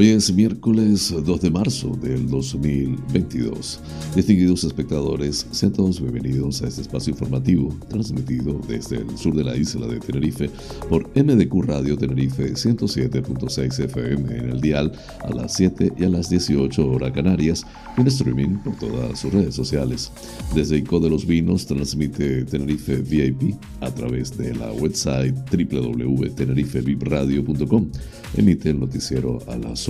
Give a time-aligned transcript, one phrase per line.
[0.00, 3.80] Hoy es miércoles 2 de marzo del 2022.
[4.16, 9.54] Distinguidos espectadores, sean todos bienvenidos a este espacio informativo transmitido desde el sur de la
[9.54, 10.48] isla de Tenerife
[10.88, 14.90] por MDQ Radio Tenerife 107.6 FM en el dial
[15.20, 17.66] a las 7 y a las 18 horas canarias
[17.98, 20.10] en streaming por todas sus redes sociales.
[20.54, 27.90] Desde Ico de los Vinos transmite Tenerife VIP a través de la website www.tenerifevipradio.com.
[28.34, 29.89] Emite el noticiero a las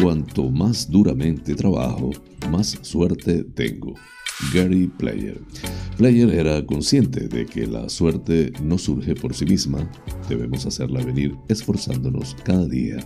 [0.00, 2.10] Cuanto más duramente trabajo,
[2.50, 3.94] más suerte tengo.
[4.54, 5.40] Gary Player.
[5.96, 9.90] Player era consciente de que la suerte no surge por sí misma,
[10.28, 12.98] debemos hacerla venir esforzándonos cada día.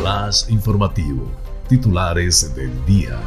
[0.00, 1.30] Flash informativo.
[1.68, 3.20] Titulares del día.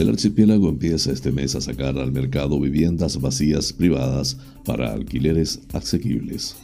[0.00, 6.56] El archipiélago empieza este mes a sacar al mercado viviendas vacías privadas para alquileres asequibles.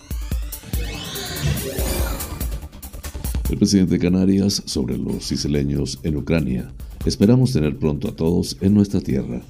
[3.51, 6.73] El presidente de Canarias sobre los isleños en Ucrania.
[7.05, 9.43] Esperamos tener pronto a todos en nuestra tierra.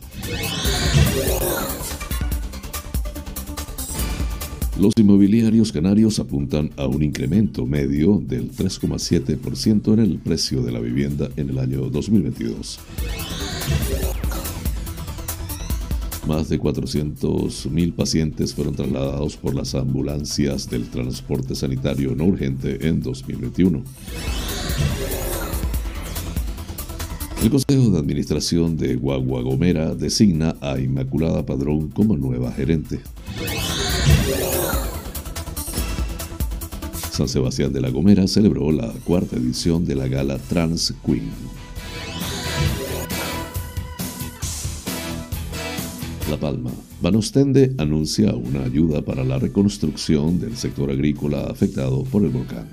[4.81, 10.81] Los inmobiliarios canarios apuntan a un incremento medio del 3,7% en el precio de la
[10.81, 12.81] vivienda en el año 2022.
[16.27, 23.01] Más de 400.000 pacientes fueron trasladados por las ambulancias del transporte sanitario no urgente en
[23.01, 23.85] 2021.
[27.43, 33.01] El Consejo de Administración de Guagua Gomera designa a Inmaculada Padrón como nueva gerente.
[37.13, 41.31] San Sebastián de la Gomera celebró la cuarta edición de la gala Trans Queen.
[46.31, 46.73] La Palma.
[47.01, 52.69] Banostende anuncia una ayuda para la reconstrucción del sector agrícola afectado por el volcán.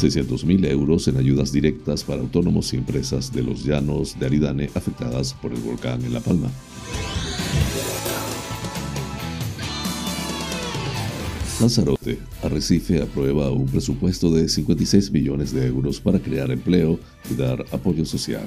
[0.00, 5.32] 600.000 euros en ayudas directas para autónomos y empresas de los llanos de Aridane afectadas
[5.34, 6.50] por el volcán en La Palma.
[11.60, 16.98] Lanzarote, Arrecife aprueba un presupuesto de 56 millones de euros para crear empleo
[17.30, 18.44] y dar apoyo social.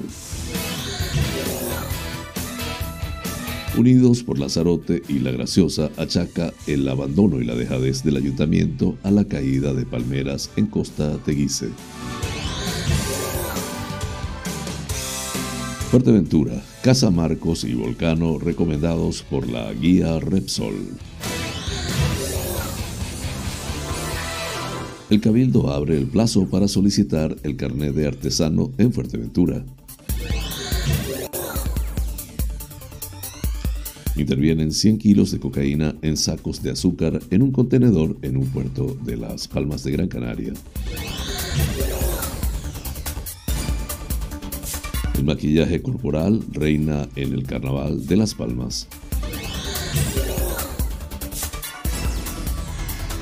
[3.80, 9.12] Unidos por Lanzarote y La Graciosa achaca el abandono y la dejadez del ayuntamiento a
[9.12, 11.70] la caída de palmeras en Costa Teguise.
[15.90, 20.76] Fuerteventura, Casa Marcos y Volcano recomendados por la guía Repsol.
[25.10, 29.64] El Cabildo abre el plazo para solicitar el carnet de artesano en Fuerteventura.
[34.20, 38.98] Intervienen 100 kilos de cocaína en sacos de azúcar en un contenedor en un puerto
[39.06, 40.52] de Las Palmas de Gran Canaria.
[45.18, 48.90] El maquillaje corporal reina en el Carnaval de Las Palmas.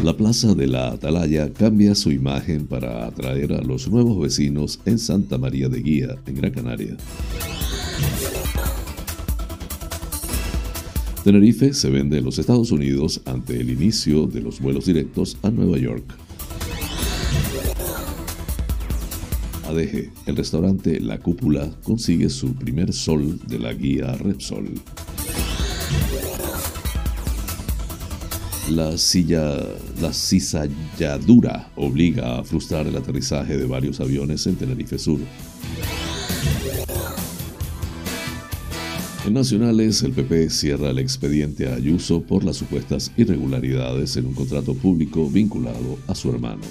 [0.03, 4.97] La plaza de la Atalaya cambia su imagen para atraer a los nuevos vecinos en
[4.97, 6.97] Santa María de Guía, en Gran Canaria.
[11.27, 15.49] Tenerife se vende en los Estados Unidos ante el inicio de los vuelos directos a
[15.49, 16.05] Nueva York.
[19.65, 24.75] ADG, el restaurante La Cúpula consigue su primer sol de la guía Repsol.
[28.69, 29.57] La, silla,
[29.99, 35.19] la cizalladura obliga a frustrar el aterrizaje de varios aviones en Tenerife Sur.
[39.27, 44.33] En Nacionales, el PP cierra el expediente a Ayuso por las supuestas irregularidades en un
[44.33, 46.61] contrato público vinculado a su hermano.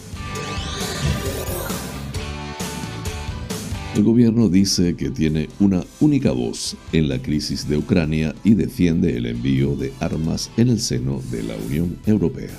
[3.94, 9.14] El gobierno dice que tiene una única voz en la crisis de Ucrania y defiende
[9.18, 12.56] el envío de armas en el seno de la Unión Europea.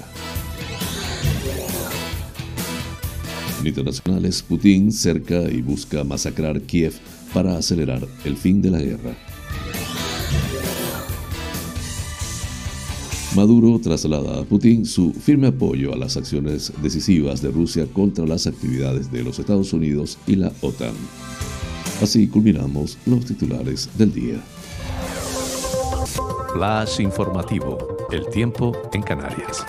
[3.59, 6.93] En internacionales, Putin cerca y busca masacrar Kiev
[7.33, 9.17] para acelerar el fin de la guerra.
[13.37, 18.47] Maduro traslada a Putin su firme apoyo a las acciones decisivas de Rusia contra las
[18.47, 20.95] actividades de los Estados Unidos y la OTAN.
[22.01, 24.41] Así culminamos los titulares del día.
[28.11, 29.63] El tiempo en Canarias.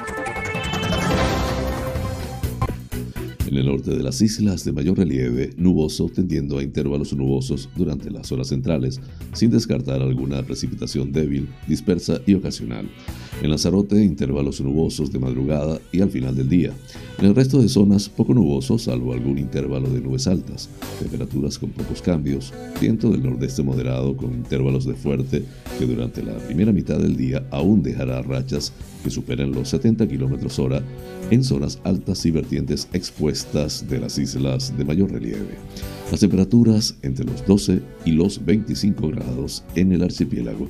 [3.48, 8.10] En el norte de las islas de mayor relieve, nuboso tendiendo a intervalos nubosos durante
[8.10, 9.00] las horas centrales,
[9.32, 12.90] sin descartar alguna precipitación débil, dispersa y ocasional.
[13.40, 16.74] En Lanzarote, intervalos nubosos de madrugada y al final del día.
[17.18, 20.68] En el resto de zonas, poco nuboso, salvo algún intervalo de nubes altas.
[20.98, 22.52] Temperaturas con pocos cambios.
[22.82, 25.42] Viento del nordeste moderado con intervalos de fuerte
[25.78, 30.58] que durante la primera mitad del día aún dejará rachas que superen los 70 km
[30.58, 30.82] hora
[31.30, 35.56] en zonas altas y vertientes expuestas de las islas de mayor relieve.
[36.10, 40.68] Las temperaturas entre los 12 y los 25 grados en el archipiélago.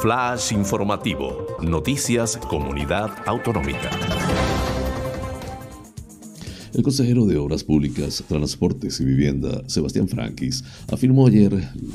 [0.00, 1.56] Flash informativo.
[1.60, 3.90] Noticias Comunidad Autonómica.
[6.74, 10.62] El consejero de Obras Públicas, Transportes y Vivienda, Sebastián Frankis,
[10.92, 11.50] afirmó ayer,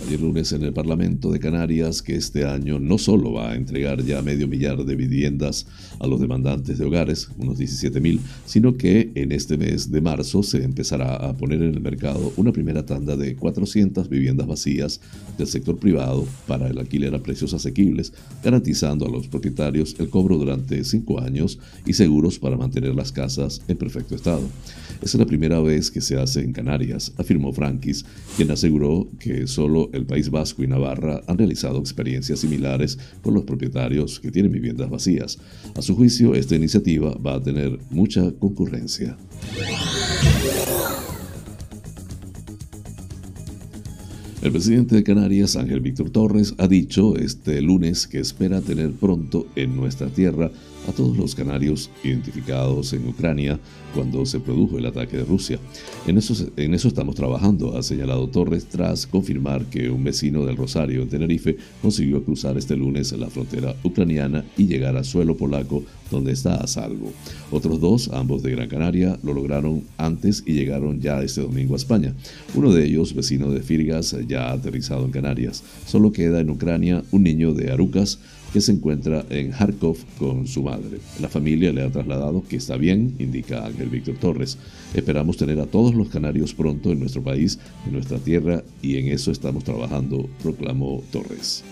[0.07, 4.03] ayer lunes en el Parlamento de Canarias que este año no solo va a entregar
[4.03, 5.67] ya medio millar de viviendas
[5.99, 10.41] a los demandantes de hogares, unos 17 mil, sino que en este mes de marzo
[10.41, 15.01] se empezará a poner en el mercado una primera tanda de 400 viviendas vacías
[15.37, 18.11] del sector privado para el alquiler a precios asequibles,
[18.43, 23.61] garantizando a los propietarios el cobro durante cinco años y seguros para mantener las casas
[23.67, 24.41] en perfecto estado.
[25.01, 28.05] Es la primera vez que se hace en Canarias, afirmó Frankis,
[28.37, 33.43] quien aseguró que solo el País Vasco y Navarra han realizado experiencias similares con los
[33.43, 35.37] propietarios que tienen viviendas vacías.
[35.75, 39.17] A su juicio, esta iniciativa va a tener mucha concurrencia.
[44.43, 49.47] El presidente de Canarias, Ángel Víctor Torres, ha dicho este lunes que espera tener pronto
[49.55, 50.51] en nuestra tierra
[50.87, 53.59] a todos los canarios identificados en Ucrania
[53.93, 55.59] cuando se produjo el ataque de Rusia.
[56.07, 61.09] En eso, estamos trabajando, ha señalado Torres tras confirmar que un vecino del Rosario en
[61.09, 66.55] Tenerife consiguió cruzar este lunes la frontera ucraniana y llegar a suelo polaco donde está
[66.55, 67.11] a salvo.
[67.51, 71.77] Otros dos, ambos de Gran Canaria, lo lograron antes y llegaron ya este domingo a
[71.77, 72.13] España.
[72.55, 75.63] Uno de ellos, vecino de Firgas, ya ha aterrizado en Canarias.
[75.85, 78.19] Solo queda en Ucrania un niño de Arucas
[78.53, 80.99] que se encuentra en Kharkov con su madre.
[81.19, 84.59] La familia le ha trasladado que está bien, indica Ángel Víctor Torres.
[84.93, 87.57] Esperamos tener a todos los canarios pronto en nuestro país,
[87.87, 91.63] en nuestra tierra, y en eso estamos trabajando, proclamó Torres.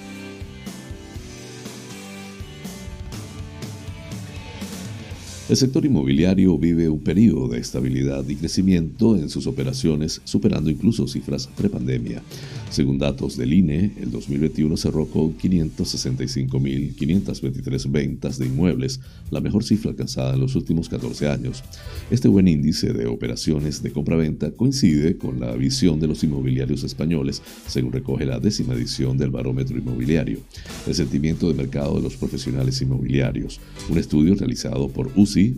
[5.52, 11.10] El sector inmobiliario vive un periodo de estabilidad y crecimiento en sus operaciones, superando incluso
[11.10, 12.24] cifras prepandemia.
[12.70, 19.92] Según datos del INE, el 2021 cerró con 565.523 ventas de inmuebles, la mejor cifra
[19.92, 21.66] alcanzada en los últimos 14 años.
[22.10, 27.42] Este buen índice de operaciones de compra-venta coincide con la visión de los inmobiliarios españoles,
[27.68, 30.40] según recoge la décima edición del Barómetro Inmobiliario.
[30.88, 35.12] El sentimiento de mercado de los profesionales inmobiliarios, un estudio realizado por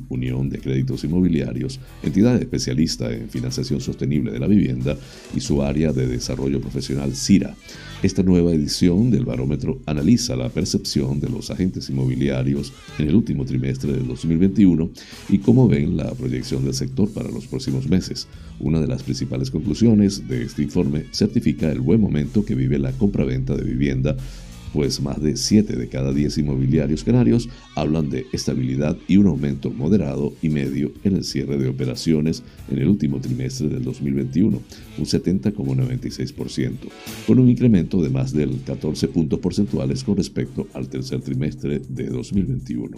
[0.10, 4.98] Unión de Créditos Inmobiliarios, entidad especialista en financiación sostenible de la vivienda
[5.36, 7.56] y su área de desarrollo profesional CIRA.
[8.04, 13.46] Esta nueva edición del barómetro analiza la percepción de los agentes inmobiliarios en el último
[13.46, 14.90] trimestre del 2021
[15.30, 18.28] y cómo ven la proyección del sector para los próximos meses.
[18.60, 22.92] Una de las principales conclusiones de este informe certifica el buen momento que vive la
[22.92, 24.18] compraventa de vivienda
[24.74, 29.70] pues más de 7 de cada 10 inmobiliarios canarios hablan de estabilidad y un aumento
[29.70, 34.62] moderado y medio en el cierre de operaciones en el último trimestre del 2021,
[34.98, 36.74] un 70,96%,
[37.27, 42.08] con un incremento de más del 14 puntos porcentuales con respecto al tercer trimestre de
[42.08, 42.98] 2021.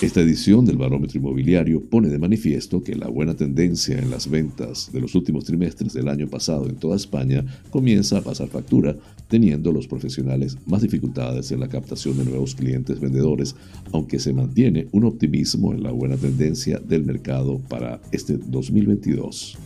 [0.00, 4.90] Esta edición del barómetro inmobiliario pone de manifiesto que la buena tendencia en las ventas
[4.92, 8.96] de los últimos trimestres del año pasado en toda España comienza a pasar factura,
[9.28, 13.56] teniendo los profesionales más dificultades en la captación de nuevos clientes vendedores,
[13.92, 19.58] aunque se mantiene un optimismo en la buena tendencia del mercado para este 2022.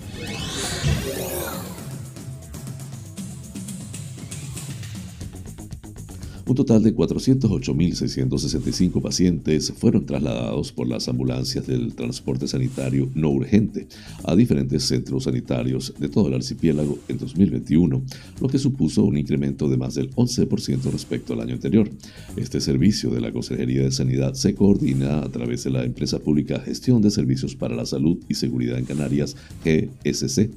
[6.48, 13.88] Un total de 408.665 pacientes fueron trasladados por las ambulancias del transporte sanitario no urgente
[14.22, 18.00] a diferentes centros sanitarios de todo el archipiélago en 2021,
[18.40, 21.90] lo que supuso un incremento de más del 11% respecto al año anterior.
[22.36, 26.60] Este servicio de la Consejería de Sanidad se coordina a través de la empresa pública
[26.60, 29.34] Gestión de Servicios para la Salud y Seguridad en Canarias,
[29.64, 30.48] GSC.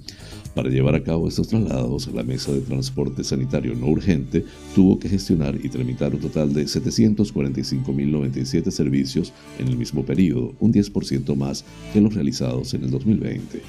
[0.53, 4.43] Para llevar a cabo estos traslados, la Mesa de Transporte Sanitario No Urgente
[4.75, 10.73] tuvo que gestionar y tramitar un total de 745.097 servicios en el mismo periodo, un
[10.73, 13.61] 10% más que los realizados en el 2020.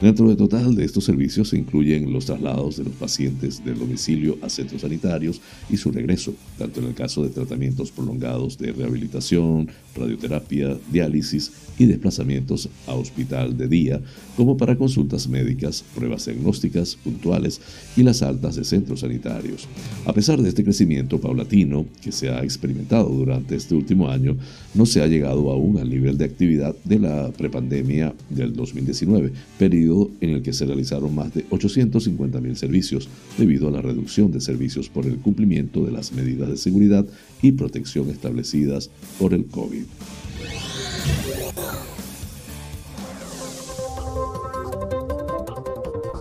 [0.00, 4.38] Dentro del total de estos servicios se incluyen los traslados de los pacientes del domicilio
[4.42, 9.68] a centros sanitarios y su regreso, tanto en el caso de tratamientos prolongados de rehabilitación,
[9.96, 14.00] radioterapia, diálisis y desplazamientos a hospital de día,
[14.36, 17.60] como para consultas médicas, pruebas diagnósticas puntuales
[17.96, 19.66] y las altas de centros sanitarios.
[20.06, 21.57] A pesar de este crecimiento paulatino
[22.00, 24.36] que se ha experimentado durante este último año,
[24.74, 30.10] no se ha llegado aún al nivel de actividad de la prepandemia del 2019, periodo
[30.20, 34.88] en el que se realizaron más de 850.000 servicios debido a la reducción de servicios
[34.88, 37.06] por el cumplimiento de las medidas de seguridad
[37.42, 39.84] y protección establecidas por el COVID.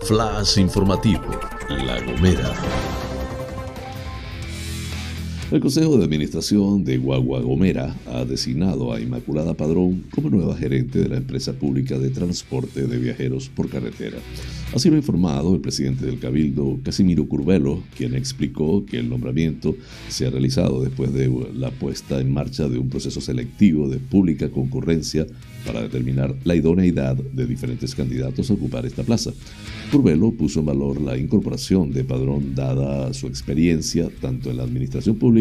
[0.07, 1.25] Flash informativo,
[1.69, 3.06] La Gomera.
[5.49, 10.99] El Consejo de Administración de Guagua Gomera ha designado a Inmaculada Padrón como nueva gerente
[10.99, 14.17] de la empresa pública de transporte de viajeros por carretera.
[14.75, 19.77] Así lo ha informado el presidente del Cabildo, Casimiro Curvelo, quien explicó que el nombramiento
[20.09, 24.49] se ha realizado después de la puesta en marcha de un proceso selectivo de pública
[24.49, 25.25] concurrencia
[25.65, 29.31] para determinar la idoneidad de diferentes candidatos a ocupar esta plaza.
[29.91, 35.15] Curvelo puso en valor la incorporación de Padrón dada su experiencia tanto en la administración
[35.15, 35.36] pública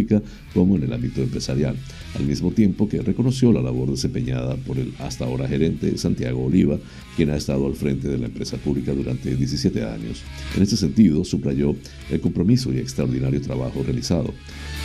[0.52, 1.76] como en el ámbito empresarial,
[2.14, 6.78] al mismo tiempo que reconoció la labor desempeñada por el hasta ahora gerente Santiago Oliva,
[7.16, 10.22] quien ha estado al frente de la empresa pública durante 17 años.
[10.56, 11.74] En este sentido, subrayó
[12.10, 14.34] el compromiso y extraordinario trabajo realizado.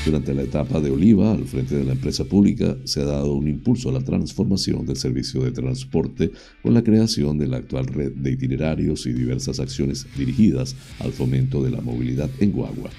[0.06, 3.48] Durante la etapa de Oliva, al frente de la empresa pública, se ha dado un
[3.48, 6.32] impulso a la transformación del servicio de transporte
[6.64, 11.64] con la creación de la actual red de itinerarios y diversas acciones dirigidas al fomento
[11.64, 12.90] de la movilidad en Guagua.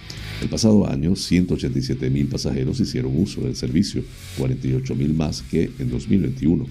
[0.41, 1.15] El pasado año,
[2.11, 4.03] 187.000 pasajeros hicieron uso del servicio,
[4.39, 6.67] 48.000 más que en 2021.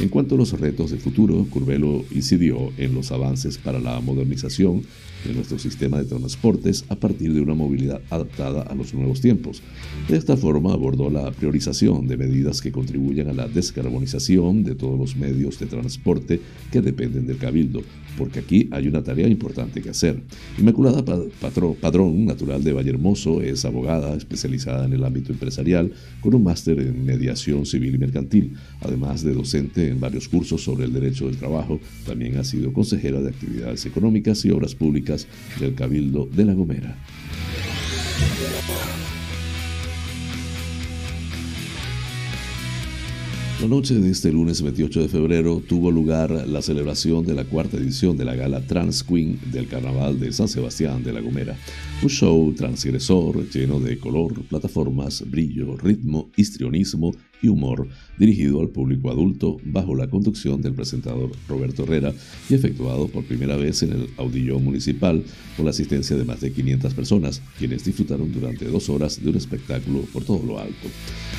[0.00, 4.82] En cuanto a los retos de futuro, Curvelo incidió en los avances para la modernización
[5.24, 9.60] de nuestro sistema de transportes a partir de una movilidad adaptada a los nuevos tiempos.
[10.08, 14.96] De esta forma abordó la priorización de medidas que contribuyan a la descarbonización de todos
[14.96, 17.82] los medios de transporte que dependen del cabildo,
[18.16, 20.22] porque aquí hay una tarea importante que hacer.
[20.58, 21.04] Inmaculada
[21.80, 27.04] Padrón, natural de Vallehermoso, es abogada especializada en el ámbito empresarial con un máster en
[27.04, 31.80] mediación civil y mercantil, además de docente en varios cursos sobre el derecho del trabajo,
[32.06, 35.26] también ha sido consejera de actividades económicas y obras públicas
[35.58, 36.96] del Cabildo de La Gomera.
[43.60, 47.76] La noche de este lunes 28 de febrero tuvo lugar la celebración de la cuarta
[47.76, 51.56] edición de la gala Trans Queen del Carnaval de San Sebastián de la Gomera.
[52.00, 57.10] Un show transgresor lleno de color, plataformas, brillo, ritmo, histrionismo
[57.42, 57.88] y humor,
[58.18, 62.12] dirigido al público adulto bajo la conducción del presentador Roberto Herrera
[62.48, 65.24] y efectuado por primera vez en el Audillón Municipal
[65.56, 69.36] con la asistencia de más de 500 personas, quienes disfrutaron durante dos horas de un
[69.36, 70.88] espectáculo por todo lo alto.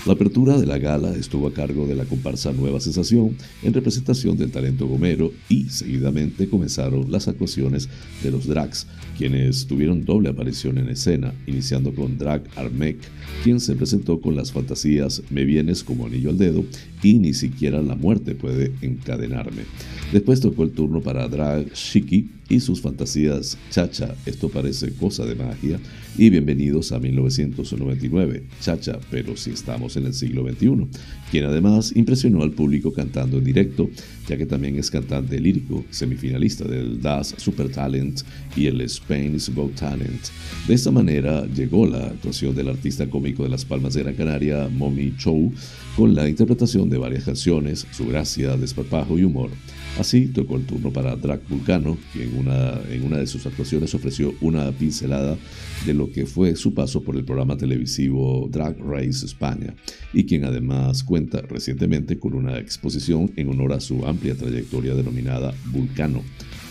[0.05, 4.37] La apertura de la gala estuvo a cargo de la comparsa Nueva Sensación en representación
[4.37, 7.89] del talento gomero y seguidamente comenzaron las actuaciones
[8.23, 8.87] de los drags,
[9.17, 10.48] quienes tuvieron doble aparición
[10.79, 12.97] en escena, iniciando con Drag Armek,
[13.43, 16.65] quien se presentó con las fantasías Me vienes como anillo al dedo
[17.01, 19.63] y ni siquiera la muerte puede encadenarme.
[20.11, 25.35] Después tocó el turno para Drag Shiki y sus fantasías Chacha, esto parece cosa de
[25.35, 25.79] magia,
[26.17, 30.87] y bienvenidos a 1999, Chacha, pero si estamos en el siglo XXI,
[31.29, 33.89] quien además impresionó al público cantando en directo,
[34.27, 38.21] ya que también es cantante lírico, semifinalista del Das Super Talent
[38.55, 40.21] y el Spain's Go Talent.
[40.67, 44.67] De esta manera llegó la actuación del artista cómico de Las Palmas de Gran Canaria,
[44.69, 45.53] Mommy Chow,
[45.95, 49.49] con la interpretación de varias canciones, su gracia, desparpajo y humor.
[49.97, 54.33] Así tocó el turno para Drag Vulcano, quien una, en una de sus actuaciones ofreció
[54.41, 55.37] una pincelada
[55.85, 59.75] de lo que fue su paso por el programa televisivo Drag Race España,
[60.13, 65.53] y quien además cuenta recientemente con una exposición en honor a su amplia trayectoria denominada
[65.71, 66.23] Vulcano.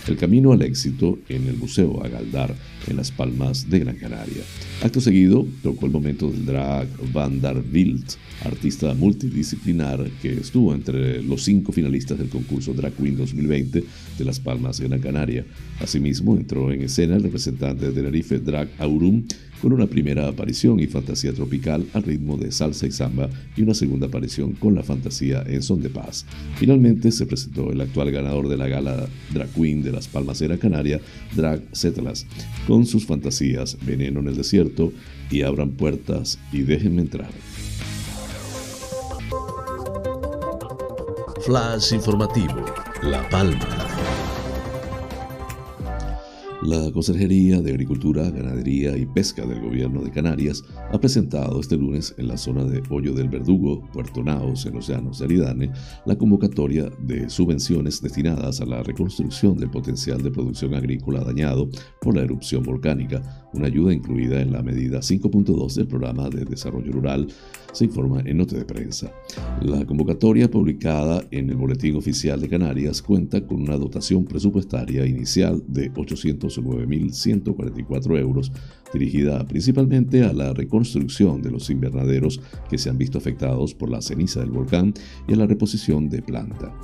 [0.07, 2.55] El camino al éxito en el Museo Agaldar,
[2.87, 4.43] en Las Palmas de Gran Canaria.
[4.83, 8.05] Acto seguido, tocó el momento del drag Van der Wild,
[8.45, 13.85] artista multidisciplinar que estuvo entre los cinco finalistas del concurso Drag Queen 2020
[14.19, 15.45] de Las Palmas de Gran Canaria.
[15.81, 19.25] Asimismo, entró en escena el representante de Tenerife Drag Aurum
[19.61, 23.75] con una primera aparición y fantasía tropical al ritmo de salsa y samba y una
[23.75, 26.25] segunda aparición con la fantasía en son de paz.
[26.57, 30.47] Finalmente se presentó el actual ganador de la gala Drag Queen de Las Palmas de
[30.47, 31.01] Gran Canaria,
[31.35, 32.27] Drag Setlas,
[32.69, 34.93] con sus fantasías Veneno en el desierto
[35.31, 37.31] y Abran puertas y déjenme entrar.
[41.47, 42.67] Flash informativo,
[43.03, 43.88] La Palma.
[46.63, 52.17] La Consejería de Agricultura, Ganadería y Pesca del Gobierno de Canarias ha presentado este lunes
[52.19, 55.71] en la zona de Hoyo del Verdugo, Puerto Naos, en los llanos de Aridane,
[56.05, 62.17] la convocatoria de subvenciones destinadas a la reconstrucción del potencial de producción agrícola dañado por
[62.17, 63.23] la erupción volcánica,
[63.53, 67.29] una ayuda incluida en la medida 5.2 del Programa de Desarrollo Rural
[67.73, 69.13] se informa en nota de prensa.
[69.63, 75.63] La convocatoria publicada en el Boletín Oficial de Canarias cuenta con una dotación presupuestaria inicial
[75.67, 78.51] de 809.144 euros
[78.93, 82.41] dirigida principalmente a la reconstrucción de los invernaderos
[82.71, 84.95] que se han visto afectados por la ceniza del volcán
[85.27, 86.75] y a la reposición de planta.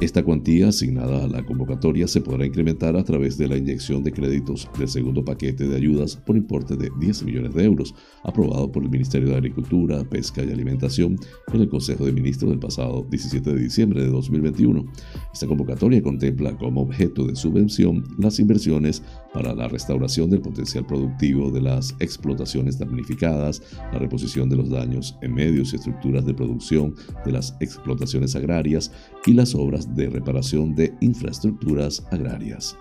[0.00, 4.12] Esta cuantía asignada a la convocatoria se podrá incrementar a través de la inyección de
[4.12, 8.82] créditos del segundo paquete de ayudas por importe de 10 millones de euros, aprobado por
[8.82, 11.16] el Ministerio de Agricultura, Pesca y Alimentación
[11.52, 14.84] en el Consejo de Ministros del pasado 17 de diciembre de 2021.
[15.32, 19.02] Esta convocatoria contempla como objeto de subvención las inversiones
[19.32, 23.62] para la restauración del potencial productivo de las explotaciones damnificadas,
[23.92, 28.92] la reposición de los daños en medios y estructuras de producción de las explotaciones agrarias
[29.26, 32.76] y las obras de reparación de infraestructuras agrarias.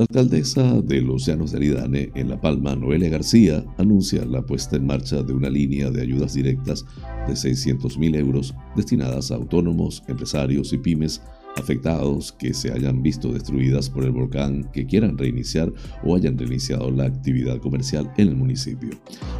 [0.00, 4.86] La alcaldesa de los de Aridane, en La Palma, Noelia García, anuncia la puesta en
[4.86, 6.86] marcha de una línea de ayudas directas
[7.28, 11.20] de 600.000 euros destinadas a autónomos, empresarios y pymes
[11.56, 15.72] afectados que se hayan visto destruidas por el volcán que quieran reiniciar
[16.04, 18.90] o hayan reiniciado la actividad comercial en el municipio.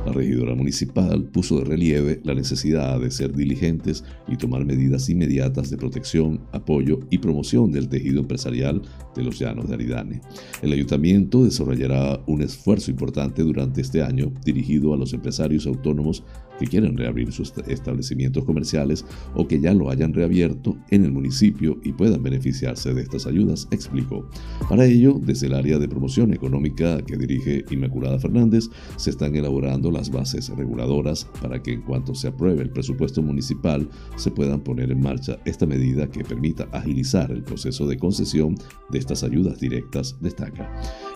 [0.07, 5.71] La regidora municipal puso de relieve la necesidad de ser diligentes y tomar medidas inmediatas
[5.71, 8.83] de protección, apoyo y promoción del tejido empresarial
[9.15, 10.21] de los llanos de Aridane.
[10.63, 16.25] El ayuntamiento desarrollará un esfuerzo importante durante este año dirigido a los empresarios autónomos
[16.61, 21.81] que quieran reabrir sus establecimientos comerciales o que ya lo hayan reabierto en el municipio
[21.83, 24.29] y puedan beneficiarse de estas ayudas, explicó.
[24.69, 29.91] Para ello, desde el área de promoción económica que dirige Inmaculada Fernández, se están elaborando
[29.91, 34.91] las bases reguladoras para que en cuanto se apruebe el presupuesto municipal se puedan poner
[34.91, 38.57] en marcha esta medida que permita agilizar el proceso de concesión
[38.91, 40.71] de estas ayudas directas, destaca.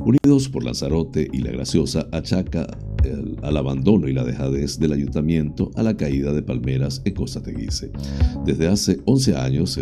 [0.05, 2.67] Unidos por Lanzarote y La Graciosa achaca
[3.43, 7.91] al abandono y la dejadez del ayuntamiento a la caída de palmeras en Costa Teguise.
[8.45, 9.79] Desde hace 11 años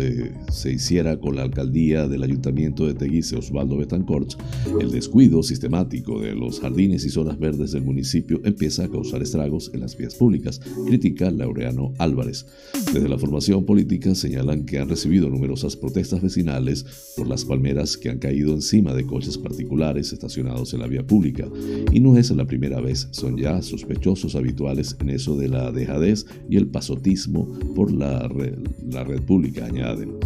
[0.49, 4.33] se hiciera con la alcaldía del ayuntamiento de Teguise Osvaldo Betancourt,
[4.79, 9.71] el descuido sistemático de los jardines y zonas verdes del municipio empieza a causar estragos
[9.73, 12.45] en las vías públicas, critica Laureano Álvarez.
[12.93, 18.09] Desde la formación política señalan que han recibido numerosas protestas vecinales por las palmeras que
[18.09, 21.47] han caído encima de coches particulares estacionados en la vía pública.
[21.91, 26.25] Y no es la primera vez, son ya sospechosos habituales en eso de la dejadez
[26.49, 28.57] y el pasotismo por la red,
[28.89, 30.17] la red pública, añaden.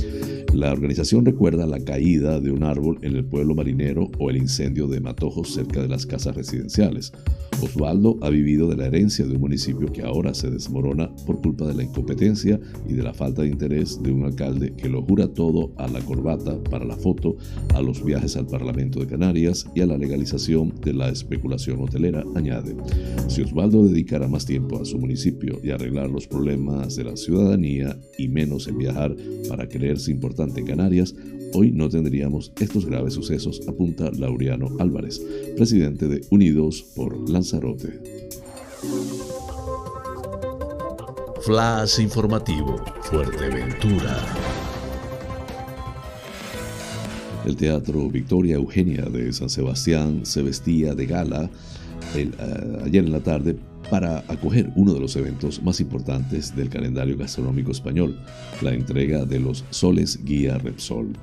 [0.55, 4.87] La organización recuerda la caída de un árbol en el pueblo marinero o el incendio
[4.87, 7.11] de matojos cerca de las casas residenciales.
[7.61, 11.67] Osvaldo ha vivido de la herencia de un municipio que ahora se desmorona por culpa
[11.67, 15.27] de la incompetencia y de la falta de interés de un alcalde que lo jura
[15.27, 17.35] todo a la corbata para la foto,
[17.73, 22.23] a los viajes al Parlamento de Canarias y a la legalización de la especulación hotelera,
[22.35, 22.74] añade.
[23.27, 27.99] Si Osvaldo dedicara más tiempo a su municipio y arreglar los problemas de la ciudadanía
[28.17, 29.15] y menos en viajar
[29.49, 31.15] para creerse importante en Canarias,
[31.53, 35.21] hoy no tendríamos estos graves sucesos, apunta Laureano Álvarez,
[35.57, 37.99] presidente de Unidos por Lanzarote.
[41.41, 44.17] Flash informativo, Fuerteventura.
[47.45, 51.49] El Teatro Victoria Eugenia de San Sebastián se vestía de gala
[52.17, 53.55] eh, ayer en la tarde
[53.89, 58.17] para acoger uno de los eventos más importantes del calendario gastronómico español,
[58.61, 61.13] la entrega de los Soles Guía Repsol,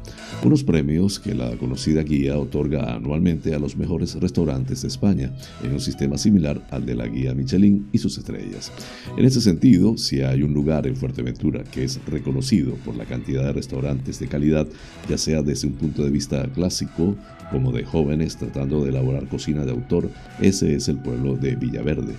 [0.44, 5.72] unos premios que la conocida guía otorga anualmente a los mejores restaurantes de España, en
[5.72, 8.70] un sistema similar al de la guía Michelin y sus estrellas.
[9.16, 13.44] En ese sentido, si hay un lugar en Fuerteventura que es reconocido por la cantidad
[13.44, 14.66] de restaurantes de calidad,
[15.08, 17.16] ya sea desde un punto de vista clásico
[17.50, 22.14] como de jóvenes tratando de elaborar cocina de autor, ese es el pueblo de Villaverde.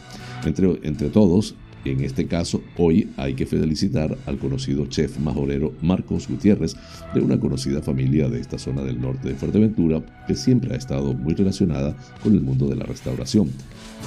[0.46, 6.30] Entre, entre todos, en este caso, hoy hay que felicitar al conocido chef majorero Marcos
[6.30, 6.76] Gutiérrez,
[7.14, 11.14] de una conocida familia de esta zona del norte de Fuerteventura, que siempre ha estado
[11.14, 13.50] muy relacionada con el mundo de la restauración.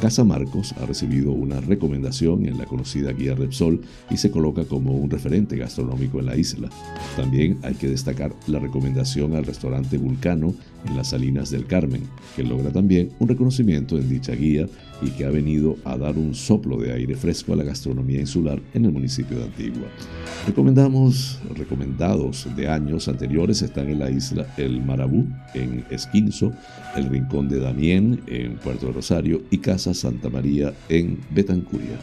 [0.01, 4.93] Casa Marcos ha recibido una recomendación en la conocida guía Repsol y se coloca como
[4.93, 6.69] un referente gastronómico en la isla.
[7.17, 10.55] También hay que destacar la recomendación al restaurante Vulcano
[10.87, 12.03] en las Salinas del Carmen,
[12.37, 14.67] que logra también un reconocimiento en dicha guía
[15.03, 18.61] y que ha venido a dar un soplo de aire fresco a la gastronomía insular
[18.75, 19.89] en el municipio de Antigua.
[20.47, 26.53] Recomendamos, recomendados de años anteriores están en la isla El Marabú, en Esquinzo,
[26.97, 31.97] el Rincón de Damién, en Puerto Rosario, y Casa Santa María, en Betancuria.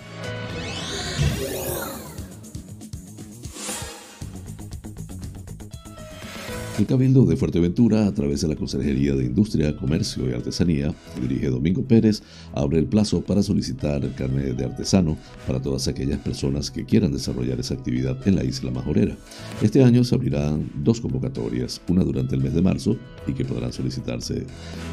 [6.79, 11.51] El Cabildo de Fuerteventura, a través de la Consejería de Industria, Comercio y Artesanía, dirige
[11.51, 16.71] Domingo Pérez, abre el plazo para solicitar el carnet de artesano para todas aquellas personas
[16.71, 19.15] que quieran desarrollar esa actividad en la isla Majorera.
[19.61, 23.71] Este año se abrirán dos convocatorias, una durante el mes de marzo y que podrán
[23.71, 24.43] solicitarse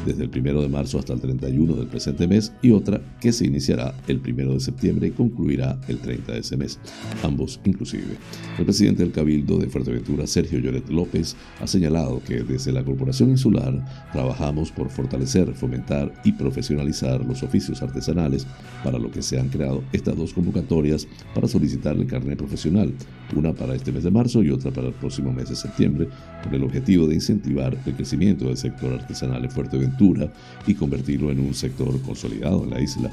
[0.05, 3.47] desde el 1 de marzo hasta el 31 del presente mes y otra que se
[3.47, 6.77] iniciará el 1 de septiembre y concluirá el 30 de ese mes,
[7.23, 8.17] ambos inclusive.
[8.59, 11.35] El presidente del Cabildo de Fuerteventura, Sergio Lloret López,
[11.81, 13.73] señalado que desde la Corporación Insular
[14.11, 18.45] trabajamos por fortalecer, fomentar y profesionalizar los oficios artesanales,
[18.83, 22.93] para lo que se han creado estas dos convocatorias para solicitar el carnet profesional,
[23.35, 26.07] una para este mes de marzo y otra para el próximo mes de septiembre,
[26.43, 30.31] con el objetivo de incentivar el crecimiento del sector artesanal en Fuerteventura
[30.67, 33.09] y convertirlo en un sector consolidado en la isla.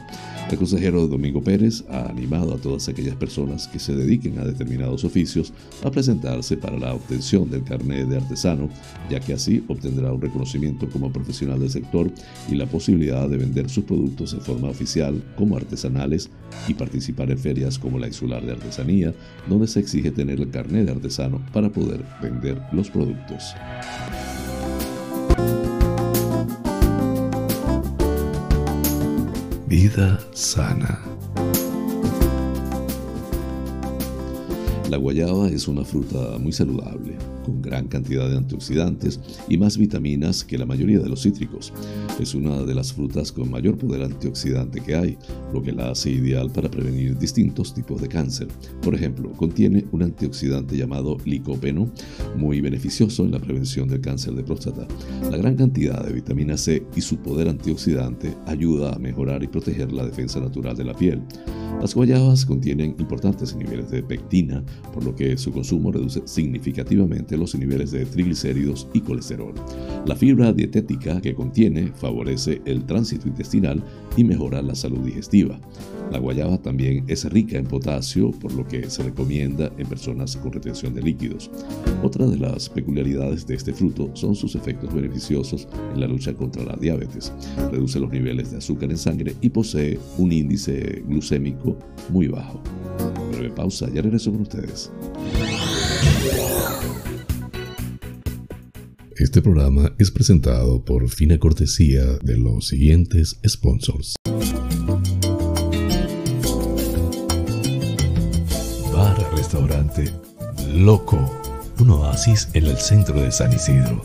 [0.50, 5.04] El consejero Domingo Pérez ha animado a todas aquellas personas que se dediquen a determinados
[5.04, 5.54] oficios
[5.84, 8.47] a presentarse para la obtención del carnet de artesano
[9.10, 12.10] ya que así obtendrá un reconocimiento como profesional del sector
[12.48, 16.30] y la posibilidad de vender sus productos de forma oficial como artesanales
[16.66, 19.14] y participar en ferias como la Insular de Artesanía,
[19.48, 23.54] donde se exige tener el carnet de artesano para poder vender los productos.
[29.66, 30.98] Vida sana.
[34.88, 40.44] La guayaba es una fruta muy saludable, con gran cantidad de antioxidantes y más vitaminas
[40.44, 41.72] que la mayoría de los cítricos.
[42.20, 45.18] Es una de las frutas con mayor poder antioxidante que hay,
[45.52, 48.48] lo que la hace ideal para prevenir distintos tipos de cáncer.
[48.82, 51.90] Por ejemplo, contiene un antioxidante llamado licopeno,
[52.36, 54.86] muy beneficioso en la prevención del cáncer de próstata.
[55.30, 59.90] La gran cantidad de vitamina C y su poder antioxidante ayuda a mejorar y proteger
[59.92, 61.22] la defensa natural de la piel.
[61.80, 67.54] Las guayabas contienen importantes niveles de pectina, por lo que su consumo reduce significativamente los
[67.54, 69.54] niveles de triglicéridos y colesterol.
[70.04, 73.82] La fibra dietética que contiene favorece el tránsito intestinal
[74.16, 75.60] y mejora la salud digestiva.
[76.10, 80.52] La guayaba también es rica en potasio, por lo que se recomienda en personas con
[80.52, 81.50] retención de líquidos.
[82.02, 86.64] Otra de las peculiaridades de este fruto son sus efectos beneficiosos en la lucha contra
[86.64, 87.30] la diabetes.
[87.70, 91.57] Reduce los niveles de azúcar en sangre y posee un índice glucémico
[92.10, 92.62] muy bajo.
[93.30, 94.90] Breve pausa, ya regreso con ustedes.
[99.16, 104.14] Este programa es presentado por fina cortesía de los siguientes sponsors.
[109.48, 110.12] restaurante
[110.74, 111.18] Loco,
[111.80, 114.02] un oasis en el centro de San Isidro.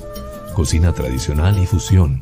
[0.54, 2.22] Cocina tradicional y fusión,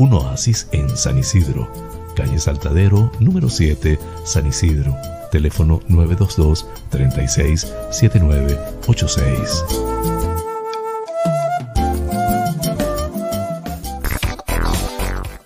[0.00, 1.70] Un oasis en San Isidro.
[2.16, 4.96] Calle Saltadero, número 7, San Isidro.
[5.30, 10.19] Teléfono 922 36 7986.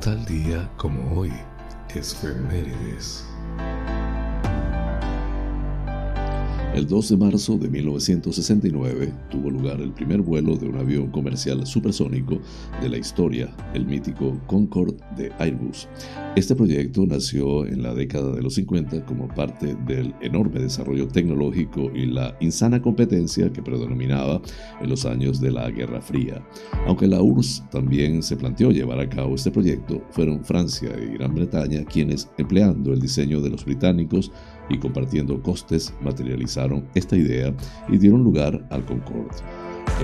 [0.00, 1.32] Tal día como hoy,
[1.94, 3.26] es Femérides.
[6.78, 11.66] El 2 de marzo de 1969 tuvo lugar el primer vuelo de un avión comercial
[11.66, 12.38] supersónico
[12.80, 15.88] de la historia, el mítico Concorde de Airbus.
[16.36, 21.90] Este proyecto nació en la década de los 50 como parte del enorme desarrollo tecnológico
[21.92, 24.40] y la insana competencia que predominaba
[24.80, 26.46] en los años de la Guerra Fría.
[26.86, 31.34] Aunque la URSS también se planteó llevar a cabo este proyecto, fueron Francia y Gran
[31.34, 34.30] Bretaña quienes, empleando el diseño de los británicos,
[34.68, 37.54] y compartiendo costes materializaron esta idea
[37.88, 39.36] y dieron lugar al Concorde,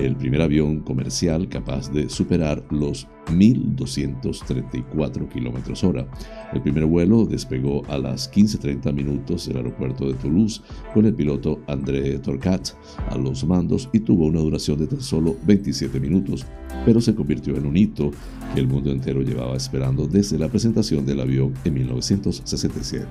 [0.01, 6.07] el primer avión comercial capaz de superar los 1.234 km hora.
[6.53, 10.61] El primer vuelo despegó a las 15.30 minutos del aeropuerto de Toulouse
[10.93, 12.69] con el piloto André Torcat
[13.09, 16.45] a los mandos y tuvo una duración de tan solo 27 minutos,
[16.85, 18.11] pero se convirtió en un hito
[18.53, 23.07] que el mundo entero llevaba esperando desde la presentación del avión en 1967.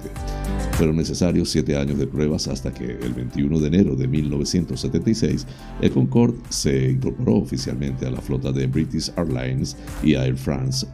[0.72, 5.46] Fueron necesarios siete años de pruebas hasta que el 21 de enero de 1976
[5.80, 10.86] el Concorde se incorporó oficialmente a la flota de British Airlines y Air France,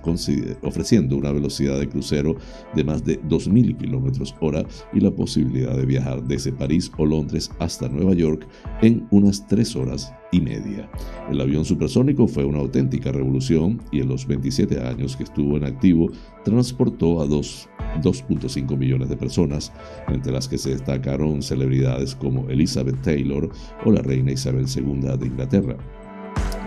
[0.63, 2.37] ofreciendo una velocidad de crucero
[2.75, 7.51] de más de 2.000 km hora y la posibilidad de viajar desde París o Londres
[7.59, 8.47] hasta Nueva York
[8.83, 10.89] en unas tres horas y media.
[11.31, 15.65] El avión supersónico fue una auténtica revolución y en los 27 años que estuvo en
[15.65, 16.11] activo
[16.45, 19.73] transportó a 2.5 millones de personas,
[20.09, 23.51] entre las que se destacaron celebridades como Elizabeth Taylor
[23.85, 25.77] o la reina Isabel II de Inglaterra.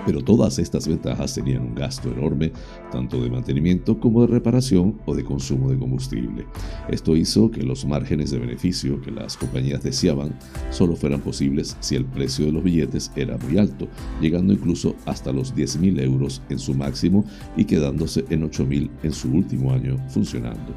[0.05, 2.51] Pero todas estas ventajas tenían un gasto enorme,
[2.91, 6.45] tanto de mantenimiento como de reparación o de consumo de combustible.
[6.89, 10.37] Esto hizo que los márgenes de beneficio que las compañías deseaban
[10.71, 13.87] solo fueran posibles si el precio de los billetes era muy alto,
[14.21, 19.31] llegando incluso hasta los 10.000 euros en su máximo y quedándose en 8.000 en su
[19.31, 20.73] último año funcionando.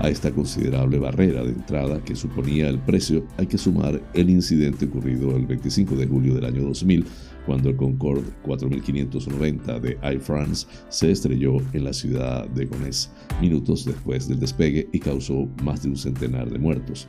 [0.00, 4.86] A esta considerable barrera de entrada que suponía el precio hay que sumar el incidente
[4.86, 7.06] ocurrido el 25 de julio del año 2000
[7.48, 13.86] cuando el Concorde 4590 de Air France se estrelló en la ciudad de Gonesse minutos
[13.86, 17.08] después del despegue y causó más de un centenar de muertos.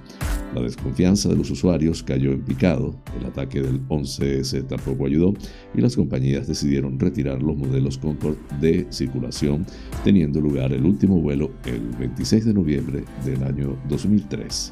[0.55, 5.33] La desconfianza de los usuarios cayó en picado, el ataque del 11S tampoco ayudó
[5.75, 9.65] y las compañías decidieron retirar los modelos Concorde de circulación,
[10.05, 14.71] teniendo lugar el último vuelo el 26 de noviembre del año 2003.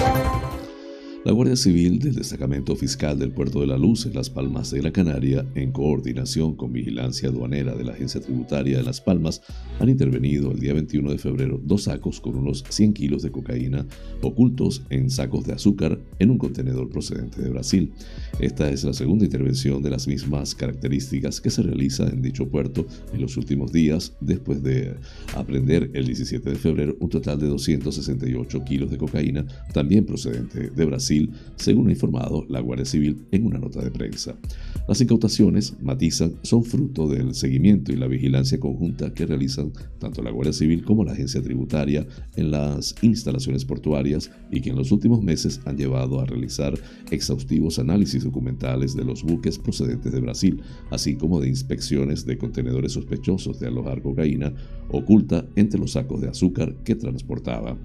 [1.23, 4.81] La Guardia Civil del Destacamento Fiscal del Puerto de la Luz en Las Palmas de
[4.81, 9.43] la Canaria, en coordinación con Vigilancia Aduanera de la Agencia Tributaria de Las Palmas,
[9.79, 13.85] han intervenido el día 21 de febrero dos sacos con unos 100 kilos de cocaína
[14.23, 17.93] ocultos en sacos de azúcar en un contenedor procedente de Brasil.
[18.39, 22.87] Esta es la segunda intervención de las mismas características que se realiza en dicho puerto
[23.13, 24.95] en los últimos días, después de
[25.35, 30.85] aprender el 17 de febrero un total de 268 kilos de cocaína, también procedente de
[31.11, 34.35] Brasil según ha informado la Guardia Civil en una nota de prensa.
[34.87, 40.31] Las incautaciones, matizan, son fruto del seguimiento y la vigilancia conjunta que realizan tanto la
[40.31, 45.21] Guardia Civil como la Agencia Tributaria en las instalaciones portuarias y que en los últimos
[45.21, 46.73] meses han llevado a realizar
[47.11, 52.93] exhaustivos análisis documentales de los buques procedentes de Brasil, así como de inspecciones de contenedores
[52.93, 54.53] sospechosos de alojar cocaína
[54.89, 57.77] oculta entre los sacos de azúcar que transportaba.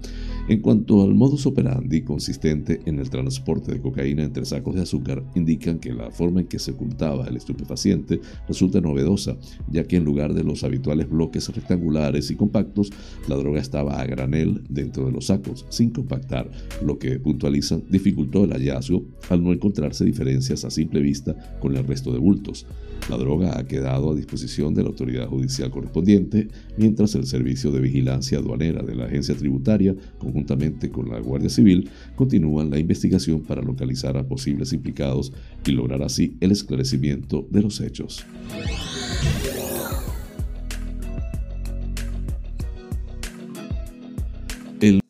[0.49, 5.23] En cuanto al modus operandi consistente en el transporte de cocaína entre sacos de azúcar,
[5.35, 9.37] indican que la forma en que se ocultaba el estupefaciente resulta novedosa,
[9.71, 12.91] ya que en lugar de los habituales bloques rectangulares y compactos,
[13.27, 16.49] la droga estaba a granel dentro de los sacos, sin compactar,
[16.83, 21.85] lo que puntualizan dificultó el hallazgo al no encontrarse diferencias a simple vista con el
[21.85, 22.65] resto de bultos.
[23.09, 27.79] La droga ha quedado a disposición de la autoridad judicial correspondiente, mientras el Servicio de
[27.79, 33.06] Vigilancia Aduanera de la Agencia Tributaria, conjuntamente con la Guardia Civil, continúan la investigación
[33.43, 35.33] para localizar a posibles implicados
[35.65, 38.25] y lograr así el esclarecimiento de los hechos.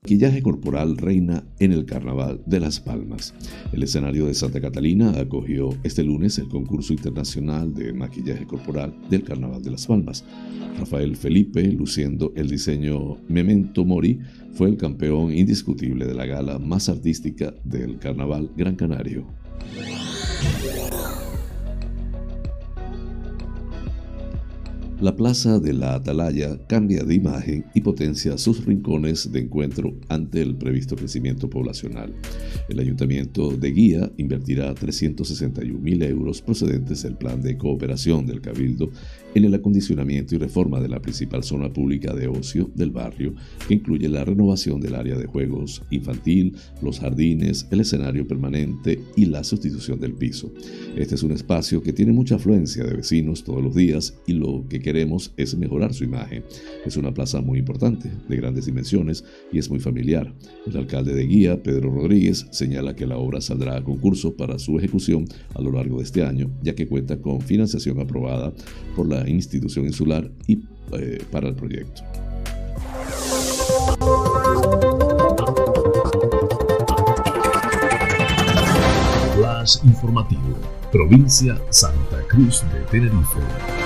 [0.07, 3.33] Maquillaje corporal reina en el Carnaval de Las Palmas.
[3.73, 9.25] El escenario de Santa Catalina acogió este lunes el concurso internacional de maquillaje corporal del
[9.25, 10.23] Carnaval de Las Palmas.
[10.79, 14.21] Rafael Felipe, luciendo el diseño Memento Mori,
[14.53, 19.25] fue el campeón indiscutible de la gala más artística del Carnaval Gran Canario.
[24.99, 30.41] La plaza de la Atalaya cambia de imagen y potencia sus rincones de encuentro ante
[30.41, 32.15] el previsto crecimiento poblacional.
[32.67, 38.89] El ayuntamiento de Guía invertirá 361 mil euros procedentes del plan de cooperación del Cabildo
[39.37, 43.35] en el acondicionamiento y reforma de la principal zona pública de ocio del barrio,
[43.67, 49.25] que incluye la renovación del área de juegos infantil, los jardines, el escenario permanente y
[49.25, 50.51] la sustitución del piso.
[50.95, 54.65] Este es un espacio que tiene mucha afluencia de vecinos todos los días y lo
[54.67, 56.43] que queremos es mejorar su imagen.
[56.85, 60.33] Es una plaza muy importante, de grandes dimensiones y es muy familiar.
[60.65, 64.77] El alcalde de Guía, Pedro Rodríguez, señala que la obra saldrá a concurso para su
[64.79, 68.51] ejecución a lo largo de este año, ya que cuenta con financiación aprobada
[68.95, 70.59] por la institución insular y
[70.93, 72.01] eh, para el proyecto.
[79.35, 80.57] Flash informativo,
[80.91, 83.76] provincia Santa Cruz de Tenerife.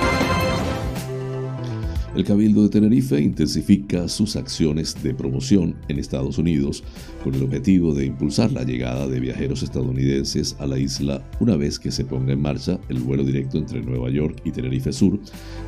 [2.14, 6.84] El Cabildo de Tenerife intensifica sus acciones de promoción en Estados Unidos
[7.24, 11.78] con el objetivo de impulsar la llegada de viajeros estadounidenses a la isla una vez
[11.78, 15.18] que se ponga en marcha el vuelo directo entre Nueva York y Tenerife Sur,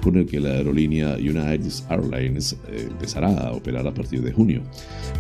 [0.03, 4.61] con el que la aerolínea United Airlines eh, empezará a operar a partir de junio.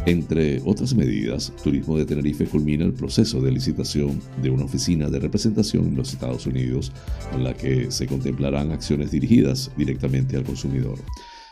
[0.05, 5.20] Entre otras medidas, Turismo de Tenerife culmina el proceso de licitación de una oficina de
[5.20, 6.93] representación en los Estados Unidos,
[7.33, 10.99] con la que se contemplarán acciones dirigidas directamente al consumidor.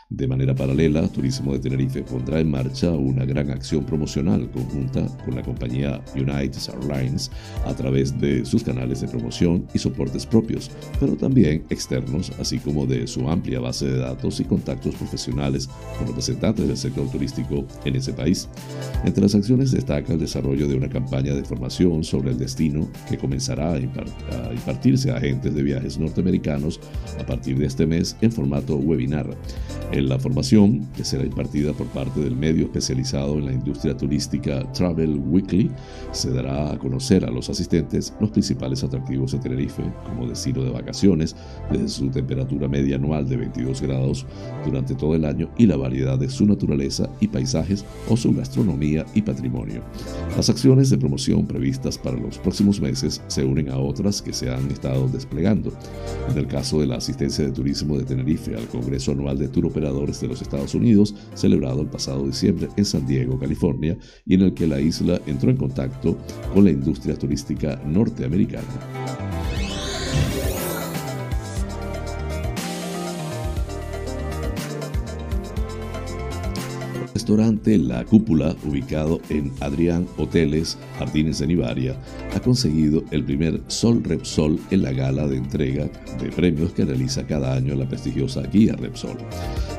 [0.09, 5.35] De manera paralela, Turismo de Tenerife pondrá en marcha una gran acción promocional conjunta con
[5.35, 7.31] la compañía United Airlines
[7.65, 12.85] a través de sus canales de promoción y soportes propios, pero también externos, así como
[12.85, 17.95] de su amplia base de datos y contactos profesionales con representantes del sector turístico en
[17.95, 18.49] ese país.
[19.05, 23.17] Entre las acciones destaca el desarrollo de una campaña de formación sobre el destino que
[23.17, 26.79] comenzará a, impartirse a agentes de viajes norteamericanos
[27.19, 29.35] a partir de este mes en formato webinar.
[29.93, 34.63] En la formación, que será impartida por parte del medio especializado en la industria turística
[34.71, 35.69] Travel Weekly,
[36.11, 40.71] se dará a conocer a los asistentes los principales atractivos de Tenerife como destino de
[40.71, 41.35] vacaciones,
[41.71, 44.25] desde su temperatura media anual de 22 grados
[44.65, 49.05] durante todo el año y la variedad de su naturaleza y paisajes o su gastronomía
[49.13, 49.83] y patrimonio.
[50.35, 54.49] Las acciones de promoción previstas para los próximos meses se unen a otras que se
[54.49, 55.71] han estado desplegando.
[56.31, 59.67] En el caso de la asistencia de turismo de Tenerife al Congreso Anual de Tour
[59.91, 64.53] de los Estados Unidos, celebrado el pasado diciembre en San Diego, California, y en el
[64.53, 66.17] que la isla entró en contacto
[66.53, 68.63] con la industria turística norteamericana.
[77.13, 81.95] Restaurante La Cúpula, ubicado en Adrián Hoteles, Jardines de Nivaria,
[82.33, 85.89] ha conseguido el primer Sol Repsol en la gala de entrega
[86.19, 89.17] de premios que realiza cada año la prestigiosa guía Repsol.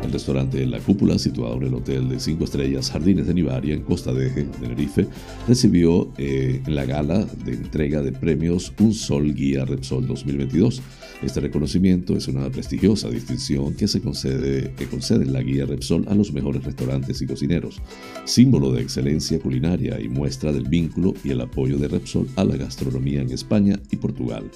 [0.03, 3.83] El restaurante La Cúpula, situado en el hotel de 5 estrellas Jardines de Nivaria, en
[3.83, 5.07] Costa de Eje, Tenerife,
[5.49, 10.83] recibió eh, en la gala de entrega de premios un Sol Guía Repsol 2022
[11.25, 16.15] este reconocimiento es una prestigiosa distinción que se concede, que concede la guía Repsol a
[16.15, 17.81] los mejores restaurantes cocineros,
[18.25, 22.57] símbolo de excelencia culinaria y muestra del vínculo y el apoyo de Repsol a la
[22.57, 24.51] gastronomía en España y Portugal.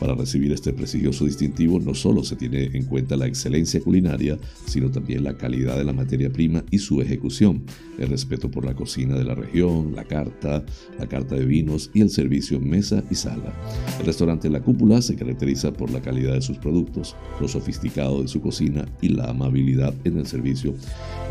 [0.00, 4.90] Para recibir este prestigioso distintivo no solo se tiene en cuenta la excelencia culinaria, sino
[4.90, 7.62] también la calidad de la materia prima y su ejecución,
[7.98, 10.64] el respeto por la cocina de la región, la carta,
[10.98, 13.54] la carta de vinos y el servicio mesa y sala.
[14.00, 18.28] El restaurante La Cúpula se caracteriza por la calidad de sus productos, lo sofisticado de
[18.28, 20.74] su cocina y la amabilidad en el servicio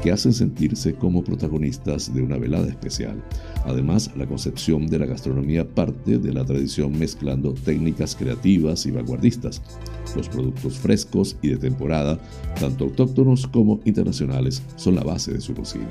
[0.01, 3.21] que hacen sentirse como protagonistas de una velada especial.
[3.65, 9.61] Además, la concepción de la gastronomía parte de la tradición mezclando técnicas creativas y vanguardistas.
[10.15, 12.19] Los productos frescos y de temporada,
[12.59, 15.89] tanto autóctonos como internacionales, son la base de su cocina.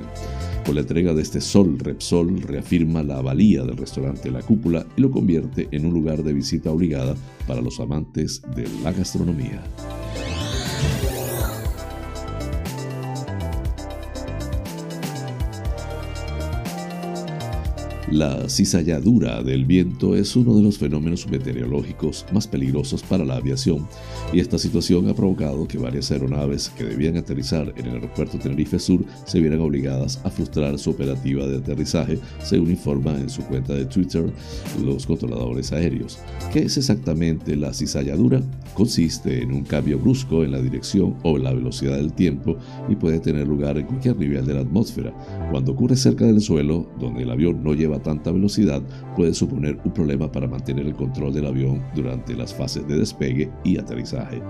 [0.64, 5.00] Con la entrega de este Sol Repsol reafirma la valía del restaurante La Cúpula y
[5.00, 9.62] lo convierte en un lugar de visita obligada para los amantes de la gastronomía.
[18.12, 23.88] La cizalladura del viento es uno de los fenómenos meteorológicos más peligrosos para la aviación
[24.34, 28.78] y esta situación ha provocado que varias aeronaves que debían aterrizar en el aeropuerto Tenerife
[28.78, 33.72] Sur se vieran obligadas a frustrar su operativa de aterrizaje, según informa en su cuenta
[33.72, 34.30] de Twitter
[34.84, 36.18] los controladores aéreos.
[36.52, 38.42] ¿Qué es exactamente la cizalladura?
[38.74, 42.58] Consiste en un cambio brusco en la dirección o la velocidad del tiempo
[42.90, 45.14] y puede tener lugar en cualquier nivel de la atmósfera.
[45.50, 48.82] Cuando ocurre cerca del suelo, donde el avión no lleva tanta velocidad
[49.16, 53.50] puede suponer un problema para mantener el control del avión durante las fases de despegue
[53.64, 54.42] y aterrizaje.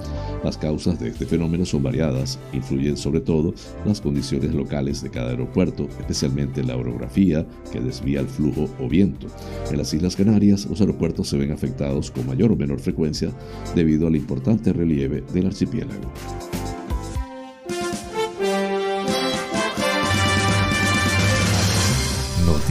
[0.42, 5.30] Las causas de este fenómeno son variadas, influyen sobre todo las condiciones locales de cada
[5.30, 9.26] aeropuerto, especialmente la orografía que desvía el flujo o viento.
[9.70, 13.30] En las Islas Canarias, los aeropuertos se ven afectados con mayor o menor frecuencia
[13.74, 16.10] debido al importante relieve del archipiélago.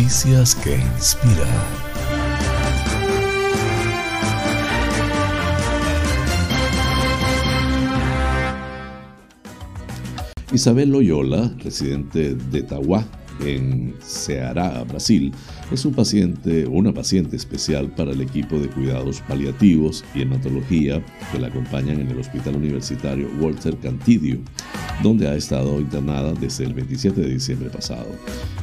[0.01, 1.47] Noticias que inspiran.
[10.51, 13.05] Isabel Loyola, residente de Tahuá,
[13.45, 15.31] en Ceará, Brasil,
[15.71, 21.39] es un paciente una paciente especial para el equipo de cuidados paliativos y hematología que
[21.39, 24.39] la acompañan en el Hospital Universitario Walter Cantidio,
[25.01, 28.07] donde ha estado internada desde el 27 de diciembre pasado.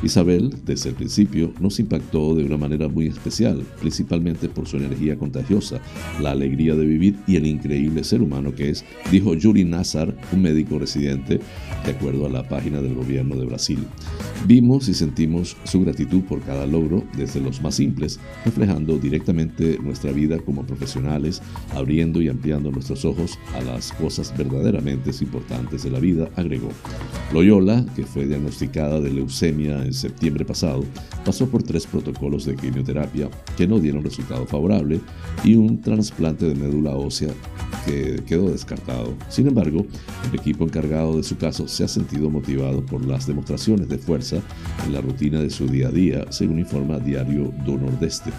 [0.02, 5.16] Isabel, desde el principio, nos impactó de una manera muy especial, principalmente por su energía
[5.16, 5.80] contagiosa,
[6.20, 10.42] la alegría de vivir y el increíble ser humano que es, dijo Yuri Nazar, un
[10.42, 11.40] médico residente,
[11.84, 13.84] de acuerdo a la página del gobierno de Brasil.
[14.46, 20.12] Vimos y sentimos su gratitud por cada logro, desde los más simples, reflejando directamente nuestra
[20.12, 21.42] vida como profesionales,
[21.74, 26.68] abriendo y ampliando nuestros ojos a las cosas verdaderamente importantes de la vida, agregó.
[27.32, 30.84] Loyola, que fue diagnosticada de leucemia en septiembre pasado,
[31.24, 35.00] pasó por tres protocolos de quimioterapia que no dieron resultado favorable
[35.44, 37.32] y un trasplante de médula ósea
[37.84, 39.14] que quedó descartado.
[39.28, 39.86] Sin embargo,
[40.30, 44.36] el equipo encargado de su caso se ha sentido motivado por las demostraciones de fuerza
[44.86, 48.30] en la rutina de su día a día, según informa Diario do Nordeste.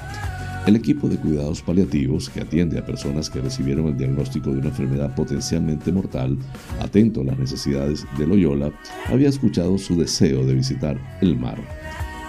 [0.70, 4.68] El equipo de cuidados paliativos, que atiende a personas que recibieron el diagnóstico de una
[4.68, 6.38] enfermedad potencialmente mortal,
[6.80, 8.72] atento a las necesidades de Loyola,
[9.08, 11.58] había escuchado su deseo de visitar el mar.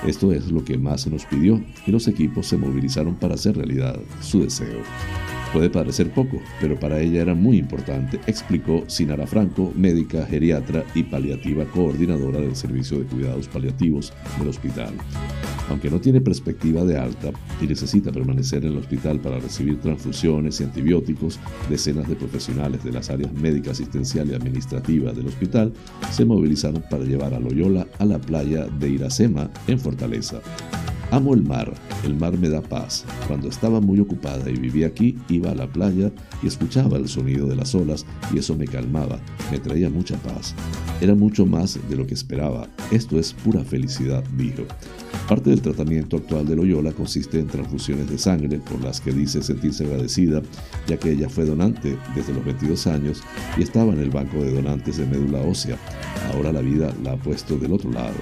[0.07, 4.01] Esto es lo que más nos pidió y los equipos se movilizaron para hacer realidad
[4.23, 4.85] su deseo.
[5.53, 11.03] Puede parecer poco, pero para ella era muy importante, explicó Sinara Franco, médica, geriatra y
[11.03, 14.95] paliativa coordinadora del Servicio de Cuidados Paliativos del hospital.
[15.71, 20.61] Aunque no tiene perspectiva de alta y necesita permanecer en el hospital para recibir transfusiones
[20.61, 25.73] y antibióticos, decenas de profesionales de las áreas médica, asistencial y administrativa del hospital
[26.11, 30.41] se movilizaron para llevar a Loyola a la playa de Iracema en Fortaleza.
[31.13, 31.73] Amo el mar,
[32.05, 33.05] el mar me da paz.
[33.27, 37.49] Cuando estaba muy ocupada y vivía aquí, iba a la playa y escuchaba el sonido
[37.49, 39.19] de las olas y eso me calmaba,
[39.51, 40.55] me traía mucha paz.
[41.01, 42.69] Era mucho más de lo que esperaba.
[42.93, 44.63] Esto es pura felicidad, dijo.
[45.31, 49.45] Parte del tratamiento actual de Loyola consiste en transfusiones de sangre, por las que dice
[49.45, 50.43] sentirse agradecida,
[50.89, 53.23] ya que ella fue donante desde los 22 años
[53.57, 55.79] y estaba en el banco de donantes de médula ósea.
[56.35, 58.17] Ahora la vida la ha puesto del otro lado.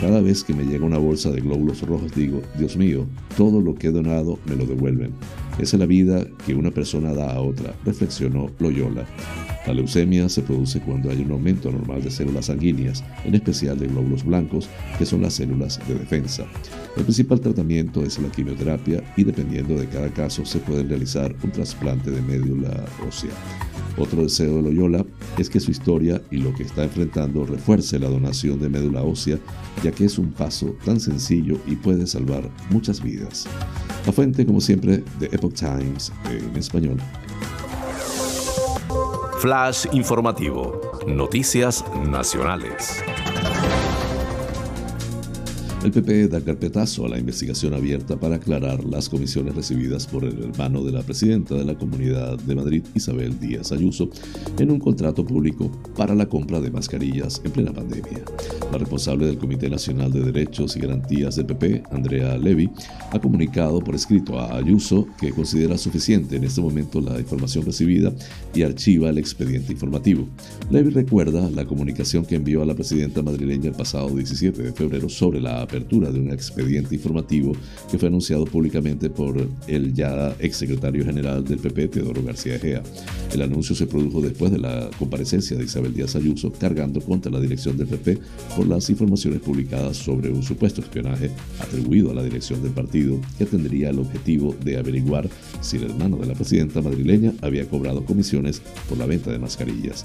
[0.00, 3.74] Cada vez que me llega una bolsa de glóbulos rojos digo, Dios mío, todo lo
[3.74, 5.12] que he donado me lo devuelven.
[5.58, 9.06] Esa es la vida que una persona da a otra, reflexionó Loyola.
[9.66, 13.88] La leucemia se produce cuando hay un aumento anormal de células sanguíneas, en especial de
[13.88, 16.44] glóbulos blancos, que son las células de defensa.
[16.96, 21.52] El principal tratamiento es la quimioterapia y dependiendo de cada caso se puede realizar un
[21.52, 23.30] trasplante de médula ósea.
[23.98, 25.04] Otro deseo de Loyola
[25.38, 29.38] es que su historia y lo que está enfrentando refuerce la donación de médula ósea,
[29.82, 33.46] ya que es un paso tan sencillo y puede salvar muchas vidas.
[34.06, 36.96] La fuente, como siempre, de Epoch Times en español.
[39.38, 40.80] Flash informativo.
[41.06, 43.02] Noticias nacionales.
[45.84, 50.42] El PP da carpetazo a la investigación abierta para aclarar las comisiones recibidas por el
[50.42, 54.10] hermano de la presidenta de la Comunidad de Madrid, Isabel Díaz Ayuso,
[54.58, 58.24] en un contrato público para la compra de mascarillas en plena pandemia.
[58.72, 62.68] La responsable del Comité Nacional de Derechos y Garantías del PP, Andrea Levy,
[63.12, 68.12] ha comunicado por escrito a Ayuso que considera suficiente en este momento la información recibida
[68.54, 70.26] y archiva el expediente informativo.
[70.70, 75.08] Levy recuerda la comunicación que envió a la presidenta madrileña el pasado 17 de febrero
[75.08, 77.52] sobre la de un expediente informativo
[77.90, 82.82] que fue anunciado públicamente por el ya exsecretario general del PP, Teodoro García Egea.
[83.32, 87.40] El anuncio se produjo después de la comparecencia de Isabel Díaz Ayuso cargando contra la
[87.40, 88.18] dirección del PP
[88.56, 93.44] por las informaciones publicadas sobre un supuesto espionaje atribuido a la dirección del partido que
[93.46, 95.28] tendría el objetivo de averiguar
[95.60, 100.04] si el hermano de la presidenta madrileña había cobrado comisiones por la venta de mascarillas.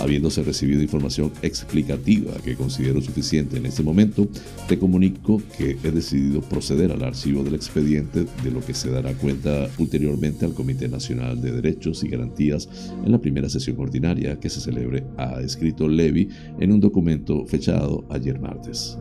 [0.00, 4.26] Habiéndose recibido información explicativa que considero suficiente en este momento,
[4.68, 9.12] te comunico que he decidido proceder al archivo del expediente, de lo que se dará
[9.14, 12.68] cuenta ulteriormente al Comité Nacional de Derechos y Garantías
[13.04, 16.28] en la primera sesión ordinaria que se celebre, ha escrito Levy
[16.60, 18.96] en un documento fechado ayer martes.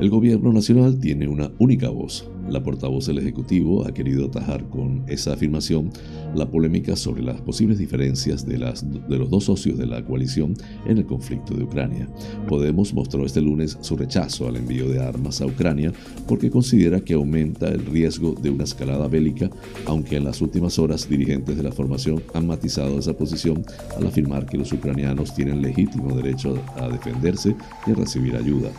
[0.00, 5.02] El gobierno nacional tiene una única voz, la portavoz del Ejecutivo ha querido atajar con
[5.08, 5.90] esa afirmación
[6.34, 10.54] la polémica sobre las posibles diferencias de, las, de los dos socios de la coalición
[10.86, 12.08] en el conflicto de Ucrania.
[12.48, 15.92] Podemos mostró este lunes su rechazo al envío de armas a Ucrania
[16.26, 19.50] porque considera que aumenta el riesgo de una escalada bélica,
[19.86, 23.64] aunque en las últimas horas dirigentes de la formación han matizado esa posición
[23.96, 27.54] al afirmar que los ucranianos tienen legítimo derecho a defenderse
[27.86, 28.70] y a recibir ayuda.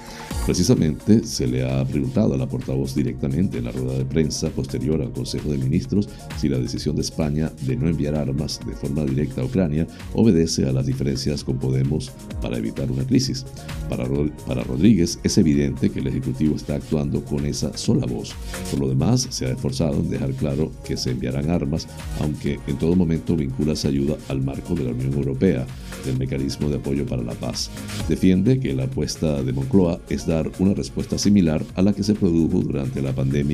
[0.46, 5.02] Precisamente se le ha preguntado a la portavoz directamente de la rueda de prensa posterior
[5.02, 9.04] al Consejo de Ministros si la decisión de España de no enviar armas de forma
[9.06, 13.46] directa a Ucrania obedece a las diferencias con Podemos para evitar una crisis.
[13.90, 14.06] Para,
[14.46, 18.34] para Rodríguez es evidente que el Ejecutivo está actuando con esa sola voz.
[18.72, 21.88] Por lo demás, se ha esforzado en dejar claro que se enviarán armas,
[22.20, 25.66] aunque en todo momento vincula esa ayuda al marco de la Unión Europea,
[26.06, 27.70] del mecanismo de apoyo para la paz.
[28.08, 32.14] Defiende que la apuesta de Moncloa es dar una respuesta similar a la que se
[32.14, 33.45] produjo durante la pandemia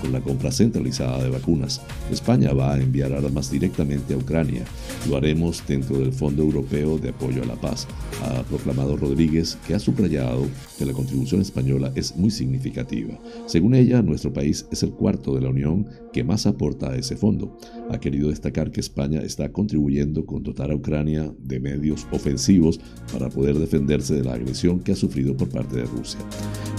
[0.00, 1.80] con la compra centralizada de vacunas.
[2.10, 4.64] España va a enviar armas directamente a Ucrania.
[5.08, 7.86] Lo haremos dentro del Fondo Europeo de Apoyo a la Paz,
[8.22, 10.46] ha proclamado Rodríguez, que ha subrayado
[10.78, 13.18] que la contribución española es muy significativa.
[13.46, 17.16] Según ella, nuestro país es el cuarto de la Unión que más aporta a ese
[17.16, 17.58] fondo.
[17.90, 22.80] Ha querido destacar que España está contribuyendo con dotar a Ucrania de medios ofensivos
[23.12, 26.20] para poder defenderse de la agresión que ha sufrido por parte de Rusia.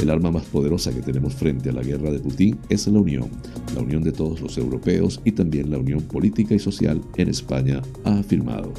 [0.02, 3.30] El arma más poderosa que tenemos frente a la guerra de Putin es la unión,
[3.76, 7.82] la unión de todos los europeos y también la unión política y social en España,
[8.04, 8.74] ha afirmado.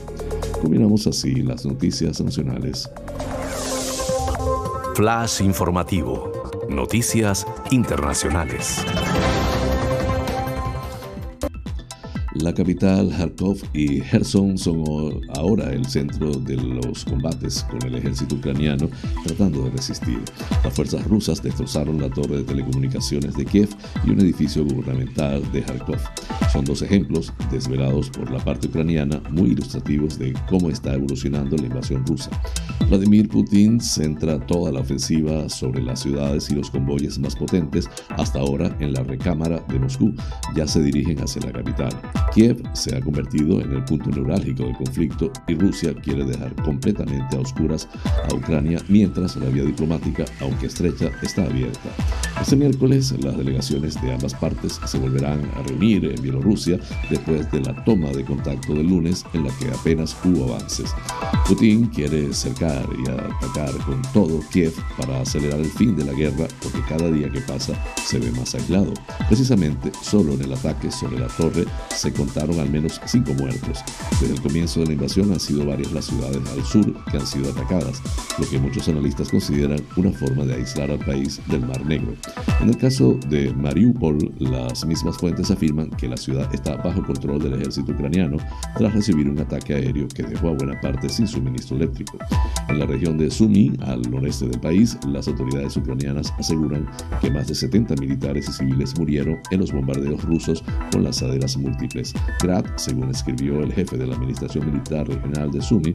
[0.60, 2.88] Combinamos así las noticias nacionales.
[4.94, 6.30] Flash informativo.
[6.68, 8.84] Noticias internacionales.
[12.42, 18.34] La capital, Kharkov y Kherson son ahora el centro de los combates con el ejército
[18.34, 18.90] ucraniano
[19.24, 20.18] tratando de resistir.
[20.64, 23.68] Las fuerzas rusas destrozaron la torre de telecomunicaciones de Kiev
[24.04, 26.00] y un edificio gubernamental de Kharkov.
[26.52, 31.64] Son dos ejemplos desvelados por la parte ucraniana muy ilustrativos de cómo está evolucionando la
[31.64, 32.30] invasión rusa.
[32.90, 38.40] Vladimir Putin centra toda la ofensiva sobre las ciudades y los convoyes más potentes hasta
[38.40, 40.14] ahora en la recámara de Moscú.
[40.54, 41.98] Ya se dirigen hacia la capital.
[42.34, 47.34] Kiev se ha convertido en el punto neurálgico del conflicto y Rusia quiere dejar completamente
[47.34, 47.88] a oscuras
[48.30, 51.88] a Ucrania mientras la vía diplomática, aunque estrecha, está abierta.
[52.38, 56.41] Este miércoles las delegaciones de ambas partes se volverán a reunir en Bielorrusia
[57.10, 60.94] después de la toma de contacto del lunes en la que apenas hubo avances.
[61.46, 66.46] Putin quiere cercar y atacar con todo Kiev para acelerar el fin de la guerra
[66.62, 67.74] porque cada día que pasa
[68.04, 68.92] se ve más aislado.
[69.28, 71.64] Precisamente solo en el ataque sobre la torre
[71.94, 73.80] se contaron al menos cinco muertos.
[74.20, 77.26] Desde el comienzo de la invasión han sido varias las ciudades al sur que han
[77.26, 78.00] sido atacadas,
[78.38, 82.14] lo que muchos analistas consideran una forma de aislar al país del Mar Negro.
[82.60, 87.42] En el caso de Mariupol, las mismas fuentes afirman que la ciudad está bajo control
[87.42, 88.36] del ejército ucraniano
[88.76, 92.18] tras recibir un ataque aéreo que dejó a buena parte sin suministro eléctrico.
[92.68, 96.88] En la región de Sumy, al noreste del país, las autoridades ucranianas aseguran
[97.20, 102.12] que más de 70 militares y civiles murieron en los bombardeos rusos con lanzaderas múltiples.
[102.42, 105.94] Grad, según escribió el jefe de la Administración Militar Regional de Sumy,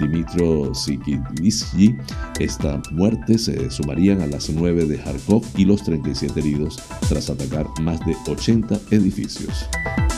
[0.00, 1.96] Dimitro Sikilitsky,
[2.40, 6.78] esta muerte se sumarían a las 9 de Kharkov y los 37 heridos
[7.08, 9.68] tras atacar más de 80 edificios.
[9.84, 10.17] Bye.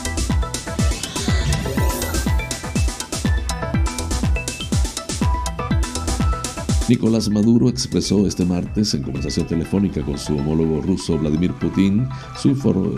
[6.91, 12.05] Nicolás Maduro expresó este martes en conversación telefónica con su homólogo ruso Vladimir Putin
[12.37, 12.53] su,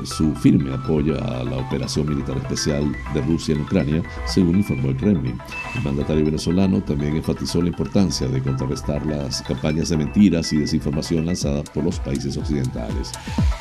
[0.05, 4.97] su, firme apoyo a la operación militar especial de Rusia en Ucrania, según informó el
[4.97, 5.37] Kremlin.
[5.75, 11.27] El mandatario venezolano también enfatizó la importancia de contrarrestar las campañas de mentiras y desinformación
[11.27, 13.11] lanzadas por los países occidentales.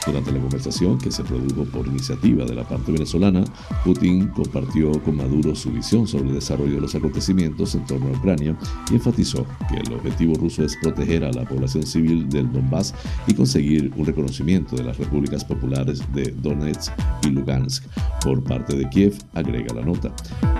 [0.07, 3.45] Durante la conversación, que se produjo por iniciativa de la parte venezolana,
[3.85, 8.19] Putin compartió con Maduro su visión sobre el desarrollo de los acontecimientos en torno a
[8.19, 8.57] Ucrania
[8.91, 12.95] y enfatizó que el objetivo ruso es proteger a la población civil del Donbass
[13.27, 16.93] y conseguir un reconocimiento de las repúblicas populares de Donetsk
[17.27, 17.85] y Lugansk
[18.23, 20.15] por parte de Kiev, agrega la nota.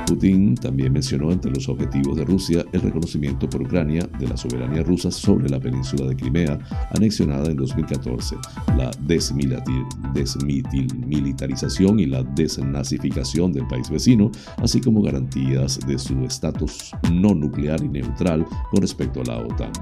[0.07, 4.83] Putin también mencionó entre los objetivos de Rusia el reconocimiento por Ucrania de la soberanía
[4.83, 6.59] rusa sobre la península de Crimea,
[6.91, 8.37] anexionada en 2014,
[8.77, 17.35] la desmilitarización y la desnazificación del país vecino, así como garantías de su estatus no
[17.35, 19.73] nuclear y neutral con respecto a la OTAN.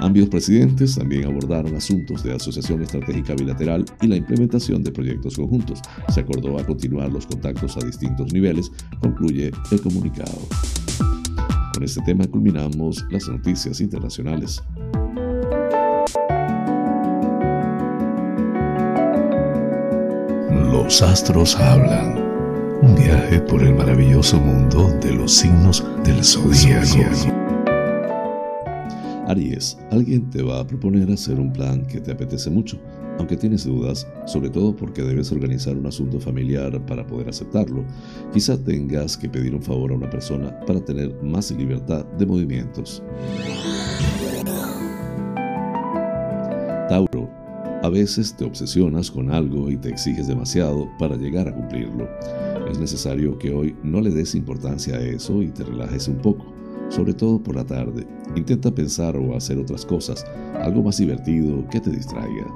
[0.00, 5.80] Ambos presidentes también abordaron asuntos de asociación estratégica bilateral y la implementación de proyectos conjuntos.
[6.12, 10.38] Se acordó a continuar los contactos a distintos niveles, concluye el comunicado.
[11.74, 14.62] Con este tema culminamos las noticias internacionales.
[20.70, 22.18] Los astros hablan.
[22.82, 27.41] Un viaje por el maravilloso mundo de los signos del zodiaco.
[29.28, 32.78] Aries, alguien te va a proponer hacer un plan que te apetece mucho,
[33.18, 37.84] aunque tienes dudas, sobre todo porque debes organizar un asunto familiar para poder aceptarlo.
[38.32, 43.02] Quizá tengas que pedir un favor a una persona para tener más libertad de movimientos.
[46.88, 47.30] Tauro,
[47.82, 52.08] A veces te obsesionas con algo y te exiges demasiado para llegar a cumplirlo.
[52.70, 56.51] Es necesario que hoy no le des importancia a eso y te relajes un poco,
[56.92, 58.06] sobre todo por la tarde.
[58.36, 60.24] Intenta pensar o hacer otras cosas,
[60.60, 62.46] algo más divertido que te distraiga.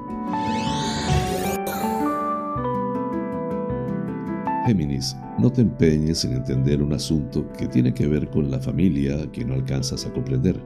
[4.65, 9.29] Géminis, no te empeñes en entender un asunto que tiene que ver con la familia
[9.31, 10.61] que no alcanzas a comprender.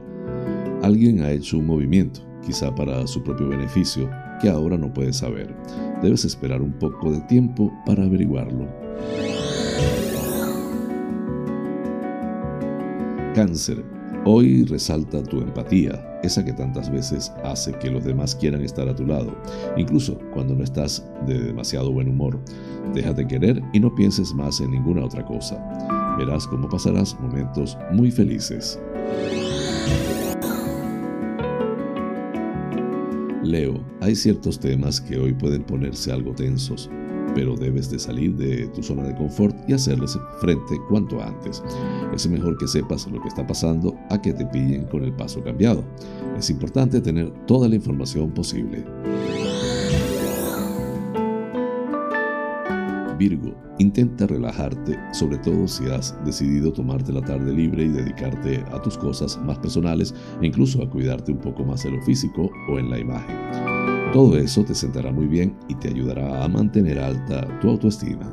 [0.82, 4.10] Alguien ha hecho un movimiento, quizá para su propio beneficio,
[4.40, 5.54] que ahora no puedes saber.
[6.02, 8.66] Debes esperar un poco de tiempo para averiguarlo.
[13.34, 13.82] Cáncer.
[14.24, 18.94] Hoy resalta tu empatía, esa que tantas veces hace que los demás quieran estar a
[18.94, 19.34] tu lado,
[19.76, 22.38] incluso cuando no estás de demasiado buen humor.
[22.94, 25.56] Déjate querer y no pienses más en ninguna otra cosa.
[26.18, 28.78] Verás cómo pasarás momentos muy felices.
[33.42, 36.90] Leo, hay ciertos temas que hoy pueden ponerse algo tensos,
[37.34, 41.62] pero debes de salir de tu zona de confort y hacerles frente cuanto antes.
[42.14, 45.42] Es mejor que sepas lo que está pasando a que te pillen con el paso
[45.42, 45.84] cambiado.
[46.36, 48.84] Es importante tener toda la información posible.
[53.18, 58.82] Virgo, intenta relajarte, sobre todo si has decidido tomarte la tarde libre y dedicarte a
[58.82, 62.78] tus cosas más personales e incluso a cuidarte un poco más de lo físico o
[62.78, 63.71] en la imagen.
[64.12, 68.30] Todo eso te sentará muy bien y te ayudará a mantener alta tu autoestima.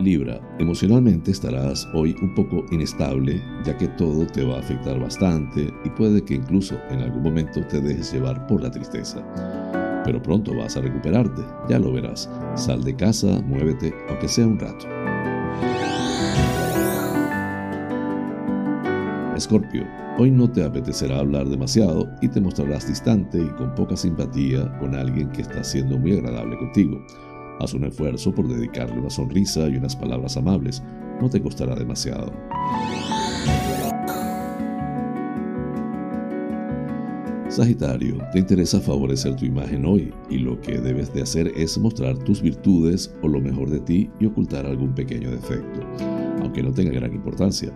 [0.00, 5.72] Libra, emocionalmente estarás hoy un poco inestable, ya que todo te va a afectar bastante
[5.84, 9.22] y puede que incluso en algún momento te dejes llevar por la tristeza
[10.04, 12.28] pero pronto vas a recuperarte, ya lo verás.
[12.54, 14.86] Sal de casa, muévete, aunque sea un rato.
[19.36, 19.86] Escorpio,
[20.18, 24.94] hoy no te apetecerá hablar demasiado y te mostrarás distante y con poca simpatía con
[24.94, 27.04] alguien que está siendo muy agradable contigo.
[27.60, 30.82] Haz un esfuerzo por dedicarle una sonrisa y unas palabras amables,
[31.20, 32.32] no te costará demasiado.
[37.48, 42.16] Sagitario, te interesa favorecer tu imagen hoy y lo que debes de hacer es mostrar
[42.16, 45.80] tus virtudes o lo mejor de ti y ocultar algún pequeño defecto,
[46.40, 47.70] aunque no tenga gran importancia.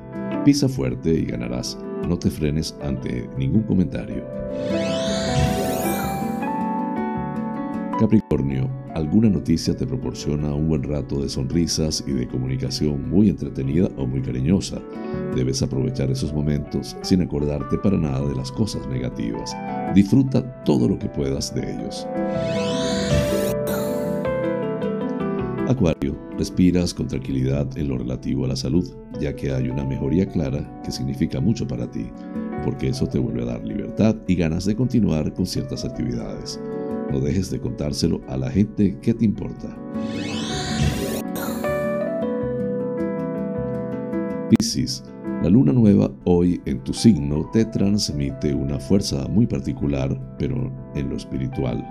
[0.47, 4.25] Pisa fuerte y ganarás, no te frenes ante ningún comentario.
[7.99, 13.89] Capricornio, alguna noticia te proporciona un buen rato de sonrisas y de comunicación muy entretenida
[13.97, 14.83] o muy cariñosa.
[15.35, 19.57] Debes aprovechar esos momentos sin acordarte para nada de las cosas negativas.
[19.95, 22.07] Disfruta todo lo que puedas de ellos.
[25.69, 28.89] Acuario, respiras con tranquilidad en lo relativo a la salud,
[29.21, 32.07] ya que hay una mejoría clara que significa mucho para ti,
[32.64, 36.61] porque eso te vuelve a dar libertad y ganas de continuar con ciertas actividades.
[37.11, 39.77] No dejes de contárselo a la gente que te importa.
[44.51, 45.03] Piscis,
[45.43, 51.11] la luna nueva hoy en tu signo te transmite una fuerza muy particular, pero en
[51.11, 51.85] lo espiritual.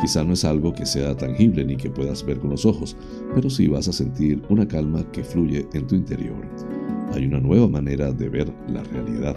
[0.00, 2.96] Quizá no es algo que sea tangible ni que puedas ver con los ojos,
[3.34, 6.46] pero sí vas a sentir una calma que fluye en tu interior.
[7.12, 9.36] Hay una nueva manera de ver la realidad.